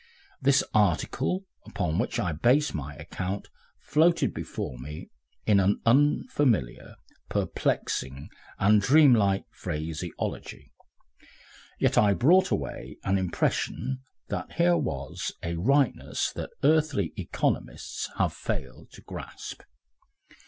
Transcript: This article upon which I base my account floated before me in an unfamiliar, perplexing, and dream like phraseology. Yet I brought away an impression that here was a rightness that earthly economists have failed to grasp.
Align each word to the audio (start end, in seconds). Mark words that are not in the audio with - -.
This 0.41 0.63
article 0.73 1.45
upon 1.67 1.99
which 1.99 2.19
I 2.19 2.31
base 2.31 2.73
my 2.73 2.95
account 2.95 3.49
floated 3.79 4.33
before 4.33 4.79
me 4.79 5.11
in 5.45 5.59
an 5.59 5.79
unfamiliar, 5.85 6.95
perplexing, 7.29 8.29
and 8.57 8.81
dream 8.81 9.13
like 9.13 9.45
phraseology. 9.51 10.71
Yet 11.79 11.99
I 11.99 12.15
brought 12.15 12.49
away 12.49 12.97
an 13.03 13.19
impression 13.19 13.99
that 14.29 14.53
here 14.53 14.75
was 14.75 15.33
a 15.43 15.53
rightness 15.53 16.31
that 16.31 16.49
earthly 16.63 17.13
economists 17.15 18.09
have 18.17 18.33
failed 18.33 18.89
to 18.93 19.01
grasp. 19.03 19.61